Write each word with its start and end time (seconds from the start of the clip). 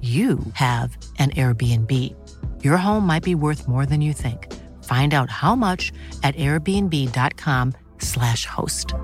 you 0.00 0.40
have 0.54 0.98
an 1.18 1.30
Airbnb. 1.30 1.90
Your 2.64 2.76
home 2.76 3.06
might 3.06 3.22
be 3.22 3.36
worth 3.36 3.68
more 3.68 3.86
than 3.86 4.00
you 4.00 4.12
think. 4.12 4.52
Find 4.82 5.14
out 5.14 5.30
how 5.30 5.54
much 5.54 5.92
at 6.24 6.34
airbnb.com/slash 6.34 8.46
host. 8.46 8.94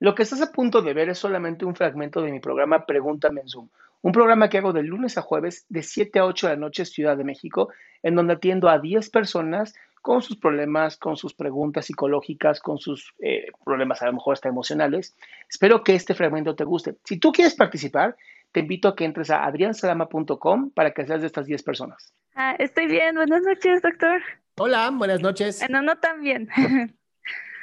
Lo 0.00 0.14
que 0.14 0.22
estás 0.22 0.42
a 0.42 0.52
punto 0.52 0.82
de 0.82 0.92
ver 0.92 1.08
es 1.08 1.18
solamente 1.18 1.64
un 1.64 1.74
fragmento 1.74 2.20
de 2.20 2.30
mi 2.30 2.38
programa 2.38 2.84
Pregúntame 2.84 3.40
en 3.40 3.48
Zoom, 3.48 3.70
un 4.02 4.12
programa 4.12 4.50
que 4.50 4.58
hago 4.58 4.74
de 4.74 4.82
lunes 4.82 5.16
a 5.16 5.22
jueves 5.22 5.64
de 5.70 5.82
7 5.82 6.18
a 6.18 6.26
8 6.26 6.48
de 6.48 6.54
la 6.54 6.60
noche 6.60 6.84
Ciudad 6.84 7.16
de 7.16 7.24
México, 7.24 7.70
en 8.02 8.14
donde 8.14 8.34
atiendo 8.34 8.68
a 8.68 8.78
10 8.78 9.08
personas 9.08 9.74
con 10.04 10.20
sus 10.20 10.36
problemas, 10.36 10.98
con 10.98 11.16
sus 11.16 11.32
preguntas 11.32 11.86
psicológicas, 11.86 12.60
con 12.60 12.76
sus 12.76 13.14
eh, 13.20 13.46
problemas 13.64 14.02
a 14.02 14.06
lo 14.06 14.12
mejor 14.12 14.34
hasta 14.34 14.50
emocionales. 14.50 15.16
Espero 15.48 15.82
que 15.82 15.94
este 15.94 16.14
fragmento 16.14 16.54
te 16.54 16.64
guste. 16.64 16.96
Si 17.04 17.18
tú 17.18 17.32
quieres 17.32 17.54
participar, 17.54 18.14
te 18.52 18.60
invito 18.60 18.88
a 18.88 18.96
que 18.96 19.06
entres 19.06 19.30
a 19.30 19.46
adriansalama.com 19.46 20.72
para 20.72 20.90
que 20.90 21.06
seas 21.06 21.22
de 21.22 21.26
estas 21.26 21.46
10 21.46 21.62
personas. 21.62 22.12
Ah, 22.34 22.54
estoy 22.58 22.86
bien. 22.86 23.14
Buenas 23.14 23.44
noches, 23.44 23.80
doctor. 23.80 24.20
Hola, 24.58 24.90
buenas 24.92 25.22
noches. 25.22 25.60
Bueno, 25.60 25.80
no 25.80 25.96
tan 25.96 26.20
bien. 26.20 26.48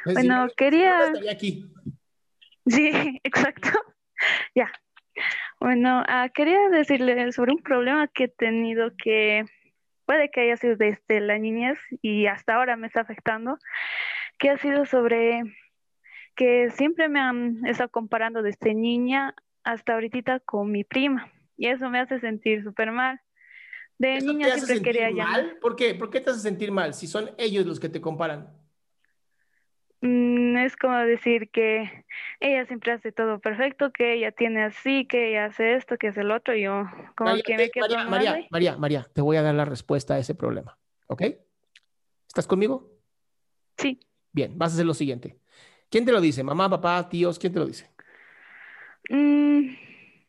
Pues 0.04 0.16
bueno, 0.16 0.48
sí, 0.48 0.54
quería... 0.58 1.04
estaría 1.04 1.32
aquí. 1.32 1.72
Sí, 2.66 2.90
exacto. 3.24 3.70
Ya. 4.56 4.72
Bueno, 5.60 6.04
ah, 6.08 6.28
quería 6.34 6.70
decirle 6.72 7.32
sobre 7.34 7.52
un 7.52 7.62
problema 7.62 8.08
que 8.08 8.24
he 8.24 8.28
tenido 8.30 8.90
que 8.98 9.46
puede 10.12 10.30
que 10.30 10.42
haya 10.42 10.58
sido 10.58 10.76
desde 10.76 11.22
la 11.22 11.38
niñez 11.38 11.80
y 12.02 12.26
hasta 12.26 12.56
ahora 12.56 12.76
me 12.76 12.86
está 12.86 13.00
afectando, 13.00 13.58
que 14.38 14.50
ha 14.50 14.58
sido 14.58 14.84
sobre 14.86 15.42
que 16.36 16.70
siempre 16.72 17.08
me 17.08 17.22
han 17.22 17.66
estado 17.66 17.90
comparando 17.92 18.42
desde 18.42 18.74
niña 18.74 19.34
hasta 19.64 19.94
ahorita 19.94 20.42
con 20.42 20.70
mi 20.70 20.84
prima 20.84 21.32
y 21.56 21.68
eso 21.68 21.90
me 21.90 22.02
hace 22.02 22.20
sentir 22.20 22.62
súper 22.62 22.92
mal. 22.92 23.22
De 23.98 24.18
¿Eso 24.18 24.34
niña 24.34 24.48
te 24.48 24.52
hace 24.52 24.66
siempre 24.66 24.92
quería 24.92 25.24
mal? 25.24 25.58
¿Por 25.62 25.78
qué? 25.78 25.96
¿Por 25.96 26.10
qué 26.10 26.20
te 26.20 26.32
hace 26.32 26.42
sentir 26.42 26.74
mal 26.74 26.94
si 26.94 27.08
son 27.08 27.32
ellos 27.38 27.66
los 27.66 27.80
que 27.80 27.88
te 27.88 28.02
comparan? 28.02 28.50
Mm, 30.02 30.58
es 30.58 30.76
como 30.78 30.98
decir 30.98 31.50
que 31.52 32.06
ella 32.40 32.66
siempre 32.66 32.92
hace 32.92 33.12
todo 33.12 33.40
perfecto, 33.40 33.92
que 33.92 34.14
ella 34.14 34.32
tiene 34.32 34.64
así, 34.64 35.06
que 35.06 35.30
ella 35.30 35.46
hace 35.46 35.76
esto, 35.76 35.98
que 35.98 36.08
hace 36.08 36.22
el 36.22 36.32
otro, 36.32 36.56
y 36.56 36.64
yo 36.64 36.86
como 37.16 37.30
María, 37.30 37.44
que 37.46 37.58
me 37.58 37.70
quedo 37.70 37.88
María, 37.88 38.10
María, 38.10 38.34
ahí. 38.34 38.48
María, 38.50 38.78
María, 38.78 39.08
te 39.14 39.22
voy 39.22 39.38
a 39.38 39.44
dar 39.44 39.54
la 39.54 39.66
respuesta 39.66 40.16
a 40.16 40.20
ese 40.20 40.34
problema, 40.34 40.78
¿ok? 41.08 41.24
¿Estás 42.28 42.48
conmigo? 42.48 42.90
Sí, 43.78 44.00
Bien, 44.34 44.58
vas 44.58 44.72
a 44.72 44.76
hacer 44.76 44.86
lo 44.86 44.94
siguiente. 44.94 45.38
¿Quién 45.90 46.06
te 46.06 46.12
lo 46.12 46.22
dice? 46.22 46.44
¿Mamá, 46.44 46.70
papá, 46.70 47.10
tíos? 47.10 47.38
¿Quién 47.38 47.52
te 47.54 47.60
lo 47.60 47.66
dice? 47.66 47.92
Mm, 49.10 49.76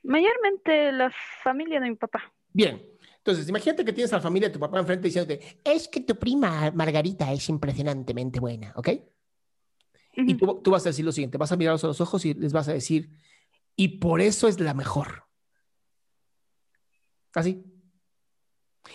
mayormente 0.02 0.92
la 0.92 1.12
familia 1.42 1.80
de 1.80 1.90
mi 1.90 1.96
papá. 1.96 2.32
Bien. 2.52 2.82
Entonces, 3.18 3.48
imagínate 3.48 3.84
que 3.84 3.92
tienes 3.92 4.12
a 4.12 4.16
la 4.16 4.22
familia 4.22 4.48
de 4.48 4.54
tu 4.54 4.58
papá 4.58 4.80
enfrente 4.80 5.06
diciéndote, 5.06 5.60
es 5.62 5.86
que 5.86 6.00
tu 6.00 6.16
prima 6.16 6.72
Margarita 6.72 7.32
es 7.32 7.48
impresionantemente 7.48 8.40
buena, 8.40 8.72
¿ok? 8.74 8.88
Y 10.14 10.34
tú, 10.34 10.60
tú 10.62 10.70
vas 10.70 10.84
a 10.84 10.90
decir 10.90 11.04
lo 11.04 11.12
siguiente, 11.12 11.38
vas 11.38 11.52
a 11.52 11.56
mirarlos 11.56 11.82
a 11.84 11.86
los 11.86 12.00
ojos 12.00 12.24
y 12.24 12.34
les 12.34 12.52
vas 12.52 12.68
a 12.68 12.72
decir, 12.74 13.10
y 13.76 13.88
por 13.98 14.20
eso 14.20 14.46
es 14.48 14.60
la 14.60 14.74
mejor. 14.74 15.24
Así. 17.34 17.64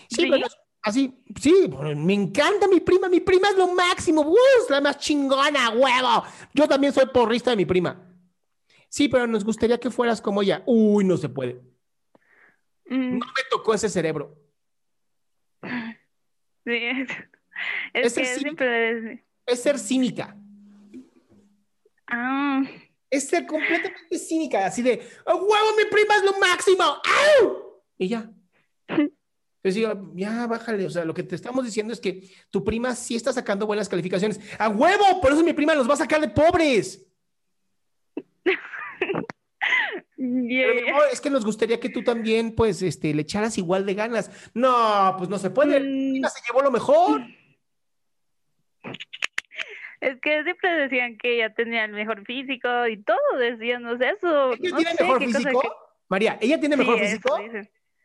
Sí, 0.09 0.21
¿Sí? 0.21 0.27
pero 0.29 0.45
así, 0.83 1.23
sí, 1.41 1.69
me 1.95 2.13
encanta 2.13 2.67
mi 2.67 2.79
prima, 2.81 3.09
mi 3.09 3.19
prima 3.19 3.49
es 3.49 3.57
lo 3.57 3.67
máximo, 3.73 4.33
es 4.61 4.69
la 4.69 4.79
más 4.79 4.99
chingona, 4.99 5.69
huevo. 5.71 6.23
Yo 6.53 6.67
también 6.67 6.93
soy 6.93 7.07
porrista 7.07 7.49
de 7.49 7.57
mi 7.57 7.65
prima. 7.65 8.03
Sí, 8.89 9.09
pero 9.09 9.25
nos 9.27 9.43
gustaría 9.43 9.79
que 9.79 9.89
fueras 9.89 10.21
como 10.21 10.41
ella. 10.41 10.63
Uy, 10.65 11.03
no 11.03 11.17
se 11.17 11.29
puede. 11.29 11.61
Mm, 12.85 13.17
No 13.17 13.25
me 13.25 13.41
tocó 13.49 13.73
ese 13.73 13.89
cerebro. 13.89 14.37
sí, 15.63 16.71
que 16.71 17.01
es- 17.93 18.13
Es 19.45 19.63
ser 19.63 19.79
cínica. 19.79 20.37
Ah, 22.07 22.63
Es 23.09 23.29
ser 23.29 23.45
completamente 23.45 24.17
cínica, 24.19 24.65
así 24.65 24.81
de, 24.81 25.01
¡a 25.25 25.35
huevo, 25.35 25.75
mi 25.77 25.85
prima 25.89 26.15
es 26.17 26.23
lo 26.23 26.37
máximo! 26.39 26.83
¡Au! 26.83 27.81
Y 27.97 28.07
ya. 28.09 28.29
Entonces 28.87 29.11
digo, 29.75 30.11
ya 30.15 30.45
bájale, 30.47 30.85
o 30.85 30.89
sea, 30.89 31.03
lo 31.05 31.13
que 31.13 31.23
te 31.23 31.35
estamos 31.35 31.65
diciendo 31.65 31.91
es 31.93 31.99
que 31.99 32.29
tu 32.49 32.63
prima 32.63 32.95
sí 32.95 33.15
está 33.15 33.33
sacando 33.33 33.65
buenas 33.65 33.89
calificaciones. 33.89 34.39
¡A 34.59 34.69
huevo! 34.69 35.19
Por 35.21 35.31
eso 35.33 35.43
mi 35.43 35.53
prima 35.53 35.73
los 35.75 35.89
va 35.89 35.93
a 35.95 35.97
sacar 35.97 36.21
de 36.21 36.29
pobres. 36.29 37.05
yeah, 38.45 38.57
Pero 40.17 41.05
es 41.11 41.19
que 41.21 41.29
nos 41.29 41.43
gustaría 41.45 41.79
que 41.79 41.89
tú 41.89 42.03
también, 42.03 42.55
pues, 42.55 42.81
este, 42.81 43.13
le 43.13 43.21
echaras 43.23 43.57
igual 43.57 43.85
de 43.85 43.93
ganas. 43.95 44.29
No, 44.53 45.15
pues 45.17 45.29
no 45.29 45.37
se 45.37 45.49
puede. 45.49 45.79
Mi 45.79 46.09
Mm. 46.09 46.11
prima 46.13 46.29
se 46.29 46.41
llevó 46.47 46.61
lo 46.61 46.71
mejor. 46.71 47.21
Es 49.99 50.19
que 50.21 50.43
siempre 50.43 50.69
decían 50.71 51.17
que 51.17 51.35
ella 51.35 51.53
tenía 51.53 51.85
el 51.85 51.91
mejor 51.91 52.23
físico 52.25 52.87
y 52.87 53.01
todo 53.03 53.17
sea, 53.97 54.11
eso, 54.11 54.53
¿Ella 54.53 54.69
no 54.69 54.77
tiene 54.77 54.91
sé 54.91 55.03
mejor 55.03 55.23
físico? 55.23 55.61
que- 55.61 55.69
María, 56.09 56.37
¿ella 56.39 56.59
tiene 56.59 56.77
mejor 56.77 56.99
físico? 56.99 57.37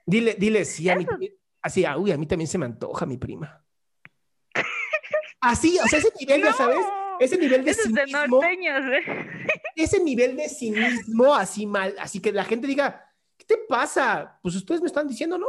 Dile, 0.07 0.35
dile, 0.39 0.65
sí, 0.65 0.89
a 0.89 0.97
mí 0.97 1.05
Eso. 1.05 1.19
Así, 1.63 1.85
ah, 1.85 1.97
uy, 1.97 2.11
a 2.11 2.17
mí 2.17 2.27
también 2.27 2.49
se 2.49 2.59
me 2.59 2.67
antoja 2.67 3.07
mi 3.07 3.17
prima. 3.19 3.65
Así, 5.41 5.79
o 5.79 5.87
sea, 5.87 5.99
ese 5.99 6.13
nivel, 6.19 6.43
ya 6.43 6.53
sabes, 6.53 6.85
ese 7.21 7.37
nivel 7.39 7.65
de 7.65 7.75
cinismo, 7.75 8.43
¿eh? 8.43 9.03
ese 9.77 10.03
nivel 10.03 10.37
de 10.37 10.49
cinismo 10.49 11.35
así 11.35 11.67
mal, 11.67 11.95
así 11.99 12.21
que 12.21 12.33
la 12.33 12.45
gente 12.45 12.67
diga, 12.67 13.05
¿qué 13.37 13.45
te 13.45 13.57
pasa? 13.69 14.39
Pues 14.43 14.57
ustedes 14.57 14.81
me 14.81 14.87
están 14.89 15.07
diciendo, 15.07 15.39
¿no? 15.39 15.47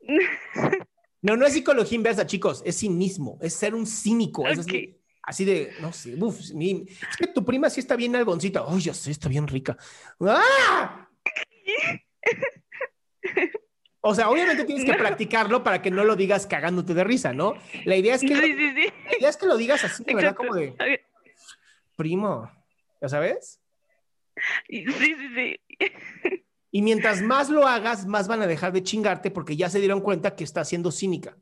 No, 1.24 1.38
no 1.38 1.46
es 1.46 1.54
psicología 1.54 1.96
inversa, 1.96 2.26
chicos, 2.26 2.62
es 2.66 2.78
cinismo, 2.80 3.38
es 3.40 3.54
ser 3.54 3.74
un 3.74 3.86
cínico, 3.86 4.46
es 4.46 4.58
así, 4.58 5.00
así 5.22 5.46
de, 5.46 5.74
no 5.80 5.90
sé, 5.90 6.14
uf, 6.16 6.50
mi- 6.52 6.84
es 6.86 7.16
que 7.16 7.26
tu 7.28 7.42
prima 7.46 7.70
sí 7.70 7.80
está 7.80 7.96
bien 7.96 8.14
algoncita, 8.14 8.62
oh, 8.66 8.78
ya 8.78 8.92
sé, 8.92 9.10
está 9.10 9.30
bien 9.30 9.48
rica. 9.48 9.74
¡Ah! 10.20 11.08
O 14.02 14.14
sea, 14.14 14.28
obviamente 14.28 14.64
tienes 14.64 14.84
que 14.84 14.92
practicarlo 14.92 15.64
para 15.64 15.80
que 15.80 15.90
no 15.90 16.04
lo 16.04 16.14
digas 16.14 16.46
cagándote 16.46 16.92
de 16.92 17.04
risa, 17.04 17.32
¿no? 17.32 17.54
La 17.86 17.96
idea 17.96 18.16
es 18.16 18.20
que, 18.20 18.28
Sí, 18.28 18.34
lo, 18.34 18.42
sí, 18.42 18.52
sí. 18.74 18.92
la 19.12 19.18
idea 19.18 19.28
es 19.30 19.36
que 19.38 19.46
lo 19.46 19.56
digas 19.56 19.82
así, 19.82 20.04
de 20.04 20.14
verdad, 20.14 20.34
como 20.34 20.54
de, 20.54 20.74
primo, 21.96 22.50
¿ya 23.00 23.08
sabes? 23.08 23.62
Sí, 24.68 24.84
sí, 24.86 25.16
sí. 25.34 25.56
Y 26.74 26.82
mientras 26.82 27.22
más 27.22 27.50
lo 27.50 27.68
hagas, 27.68 28.04
más 28.04 28.26
van 28.26 28.42
a 28.42 28.48
dejar 28.48 28.72
de 28.72 28.82
chingarte 28.82 29.30
porque 29.30 29.54
ya 29.54 29.68
se 29.68 29.78
dieron 29.78 30.00
cuenta 30.00 30.34
que 30.34 30.42
estás 30.42 30.68
siendo 30.68 30.90
cínica, 30.90 31.36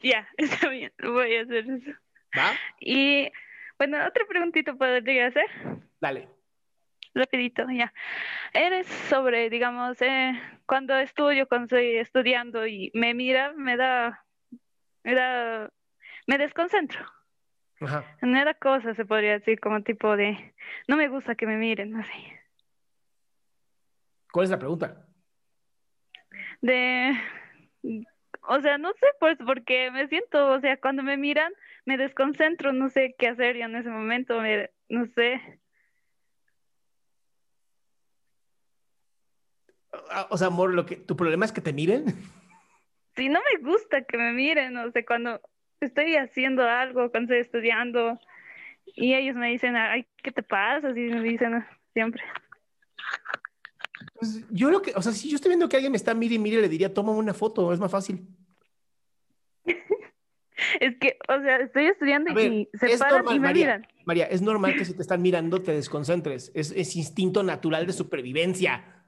Ya, 0.00 0.26
está 0.38 0.70
bien, 0.70 0.90
voy 1.02 1.36
a 1.36 1.42
hacer 1.42 1.68
eso. 1.68 1.90
¿va? 2.38 2.52
Y 2.80 3.30
bueno, 3.76 3.98
otra 3.98 4.24
preguntita 4.26 4.72
podría 4.72 5.26
hacer. 5.26 5.44
Dale. 6.00 6.26
rapidito, 7.14 7.66
ya. 7.70 7.92
Eres 8.54 8.86
sobre, 8.86 9.50
digamos, 9.50 10.00
eh, 10.00 10.40
cuando 10.64 10.96
estudio, 10.96 11.46
cuando 11.46 11.64
estoy 11.64 11.98
estudiando 11.98 12.66
y 12.66 12.90
me 12.94 13.12
mira, 13.12 13.52
me 13.52 13.76
da, 13.76 14.24
me 15.02 15.14
da, 15.14 15.70
me 16.26 16.38
desconcentro. 16.38 17.04
Ajá. 17.82 18.06
Me 18.22 18.42
da 18.42 18.54
cosas, 18.54 18.96
se 18.96 19.04
podría 19.04 19.32
decir, 19.32 19.60
como 19.60 19.82
tipo 19.82 20.16
de, 20.16 20.54
no 20.88 20.96
me 20.96 21.08
gusta 21.08 21.34
que 21.34 21.46
me 21.46 21.58
miren, 21.58 21.94
así. 21.96 22.32
¿Cuál 24.34 24.46
es 24.46 24.50
la 24.50 24.58
pregunta? 24.58 25.06
De, 26.60 27.12
o 28.48 28.60
sea, 28.60 28.78
no 28.78 28.92
sé, 28.94 29.06
pues, 29.20 29.38
porque 29.46 29.92
me 29.92 30.08
siento, 30.08 30.48
o 30.48 30.58
sea, 30.58 30.76
cuando 30.76 31.04
me 31.04 31.16
miran, 31.16 31.52
me 31.86 31.96
desconcentro, 31.96 32.72
no 32.72 32.88
sé 32.88 33.14
qué 33.16 33.28
hacer 33.28 33.56
yo 33.56 33.66
en 33.66 33.76
ese 33.76 33.90
momento, 33.90 34.40
me, 34.40 34.70
no 34.88 35.06
sé. 35.06 35.40
Ah, 40.10 40.26
O 40.30 40.36
sea, 40.36 40.48
amor, 40.48 40.74
lo 40.74 40.84
que, 40.84 40.96
¿tu 40.96 41.14
problema 41.16 41.44
es 41.44 41.52
que 41.52 41.60
te 41.60 41.72
miren? 41.72 42.06
Sí, 43.14 43.28
no 43.28 43.38
me 43.38 43.62
gusta 43.70 44.02
que 44.02 44.18
me 44.18 44.32
miren, 44.32 44.76
o 44.76 44.90
sea, 44.90 45.04
cuando 45.06 45.40
estoy 45.78 46.16
haciendo 46.16 46.68
algo, 46.68 47.12
cuando 47.12 47.32
estoy 47.32 47.38
estudiando, 47.38 48.18
y 48.86 49.14
ellos 49.14 49.36
me 49.36 49.50
dicen, 49.50 49.76
ay, 49.76 50.08
¿qué 50.24 50.32
te 50.32 50.42
pasa? 50.42 50.88
Así 50.88 50.98
me 50.98 51.22
dicen 51.22 51.64
siempre. 51.92 52.24
Pues 54.12 54.44
yo 54.50 54.70
lo 54.70 54.82
que, 54.82 54.92
o 54.94 55.02
sea, 55.02 55.12
si 55.12 55.28
yo 55.30 55.36
estoy 55.36 55.50
viendo 55.50 55.68
que 55.68 55.76
alguien 55.76 55.92
me 55.92 55.96
está 55.96 56.14
mire 56.14 56.34
y 56.34 56.38
mire, 56.38 56.60
le 56.60 56.68
diría, 56.68 56.92
toma 56.92 57.12
una 57.12 57.34
foto, 57.34 57.72
es 57.72 57.80
más 57.80 57.90
fácil. 57.90 58.26
Es 60.80 60.96
que, 61.00 61.18
o 61.28 61.40
sea, 61.42 61.56
estoy 61.58 61.86
estudiando 61.86 62.32
ver, 62.32 62.52
y 62.52 62.68
se 62.78 62.86
es 62.92 62.98
paran 63.00 63.16
normal, 63.24 63.36
y 63.36 63.40
me 63.40 63.46
María. 63.48 63.64
miran. 63.66 63.86
María, 64.06 64.24
es 64.26 64.40
normal 64.40 64.74
que 64.78 64.84
si 64.84 64.94
te 64.94 65.02
están 65.02 65.20
mirando 65.20 65.60
te 65.62 65.72
desconcentres. 65.72 66.52
Es, 66.54 66.70
es 66.70 66.94
instinto 66.96 67.42
natural 67.42 67.86
de 67.86 67.92
supervivencia. 67.92 69.04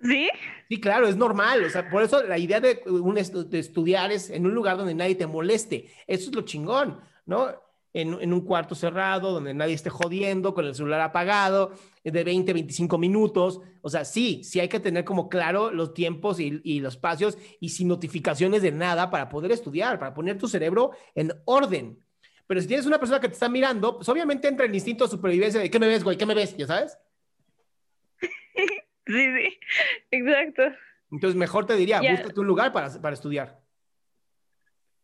¿Sí? 0.00 0.28
Sí, 0.68 0.80
claro, 0.80 1.08
es 1.08 1.16
normal. 1.16 1.64
O 1.64 1.68
sea, 1.70 1.90
por 1.90 2.02
eso 2.02 2.22
la 2.22 2.38
idea 2.38 2.60
de, 2.60 2.80
un 2.86 3.16
estu- 3.16 3.44
de 3.44 3.58
estudiar 3.58 4.12
es 4.12 4.30
en 4.30 4.46
un 4.46 4.54
lugar 4.54 4.76
donde 4.76 4.94
nadie 4.94 5.16
te 5.16 5.26
moleste. 5.26 5.90
Eso 6.06 6.30
es 6.30 6.36
lo 6.36 6.42
chingón, 6.42 7.00
¿no? 7.26 7.48
En, 7.94 8.20
en 8.20 8.32
un 8.34 8.42
cuarto 8.42 8.74
cerrado, 8.74 9.32
donde 9.32 9.54
nadie 9.54 9.74
esté 9.74 9.88
jodiendo, 9.90 10.52
con 10.54 10.66
el 10.66 10.74
celular 10.74 11.00
apagado, 11.00 11.72
de 12.04 12.22
20, 12.24 12.52
25 12.52 12.98
minutos. 12.98 13.60
O 13.80 13.88
sea, 13.88 14.04
sí, 14.04 14.44
sí 14.44 14.60
hay 14.60 14.68
que 14.68 14.78
tener 14.78 15.04
como 15.04 15.28
claro 15.28 15.70
los 15.70 15.94
tiempos 15.94 16.38
y, 16.38 16.60
y 16.64 16.80
los 16.80 16.94
espacios 16.94 17.38
y 17.60 17.70
sin 17.70 17.88
notificaciones 17.88 18.60
de 18.62 18.72
nada 18.72 19.10
para 19.10 19.28
poder 19.30 19.52
estudiar, 19.52 19.98
para 19.98 20.12
poner 20.12 20.36
tu 20.38 20.48
cerebro 20.48 20.90
en 21.14 21.32
orden. 21.46 21.98
Pero 22.46 22.60
si 22.60 22.66
tienes 22.66 22.86
una 22.86 22.98
persona 22.98 23.20
que 23.20 23.28
te 23.28 23.34
está 23.34 23.48
mirando, 23.48 23.96
pues 23.96 24.08
obviamente 24.08 24.48
entra 24.48 24.66
el 24.66 24.74
instinto 24.74 25.04
de 25.04 25.10
supervivencia 25.10 25.60
de 25.60 25.70
¿qué 25.70 25.78
me 25.78 25.86
ves, 25.88 26.04
güey? 26.04 26.16
¿Qué 26.16 26.26
me 26.26 26.34
ves? 26.34 26.56
¿Ya 26.56 26.66
sabes? 26.66 26.98
Sí, 29.06 29.14
sí, 29.14 29.58
exacto. 30.10 30.62
Entonces 31.10 31.34
mejor 31.34 31.64
te 31.64 31.74
diría, 31.76 32.02
Ya. 32.02 32.10
búscate 32.10 32.38
un 32.40 32.46
lugar 32.46 32.74
para, 32.74 32.90
para 33.00 33.14
estudiar. 33.14 33.58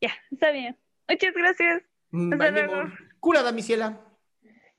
Ya, 0.02 0.12
está 0.30 0.50
bien. 0.50 0.76
Muchas 1.08 1.32
gracias. 1.32 1.82
Mm, 2.14 3.54
mi 3.54 3.62
ciela. 3.62 4.00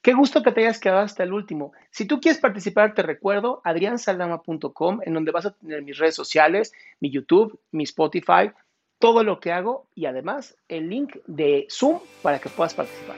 Qué 0.02 0.14
gusto 0.14 0.42
que 0.42 0.54
te 0.54 0.62
hayas 0.62 0.80
quedado 0.80 1.02
hasta 1.02 1.24
el 1.24 1.34
último. 1.34 1.74
Si 1.92 2.06
tú 2.06 2.22
quieres 2.22 2.40
participar, 2.40 2.94
te 2.94 3.02
recuerdo 3.02 3.62
adriansaldama.com, 3.66 5.02
en 5.04 5.14
donde 5.14 5.32
vas 5.32 5.48
a 5.48 5.52
tener 5.52 5.82
mis 5.82 5.98
redes 5.98 6.16
sociales, 6.16 6.72
mi 7.02 7.10
YouTube, 7.10 7.60
mi 7.72 7.84
Spotify, 7.84 8.52
todo 9.00 9.24
lo 9.24 9.42
que 9.42 9.52
hago 9.52 9.88
y 9.96 10.06
además 10.06 10.58
el 10.70 10.90
link 10.90 11.18
de 11.28 11.68
Zoom 11.70 12.00
para 12.22 12.40
que 12.40 12.48
puedas 12.48 12.74
participar. 12.74 13.18